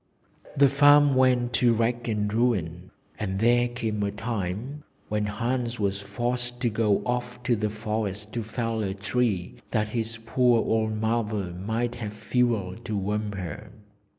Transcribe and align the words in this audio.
The 0.57 0.67
farm 0.67 1.13
went 1.13 1.53
to 1.61 1.75
rack 1.75 2.07
and 2.07 2.33
ruin, 2.33 2.89
and 3.19 3.37
there 3.39 3.67
came 3.67 4.01
a 4.01 4.09
time 4.09 4.83
when 5.09 5.27
Hans 5.27 5.79
was 5.79 6.01
forced 6.01 6.59
to 6.61 6.71
go 6.71 7.03
off 7.05 7.43
to 7.43 7.55
the 7.55 7.69
forest 7.69 8.33
to 8.33 8.41
fell 8.41 8.81
a 8.81 8.95
tree 8.95 9.57
that 9.69 9.89
his 9.89 10.17
poor 10.25 10.57
old 10.65 10.99
mother 10.99 11.53
might 11.53 11.93
have 12.01 12.13
fuel 12.13 12.77
to 12.83 12.97
warm 12.97 13.33
her. 13.33 13.69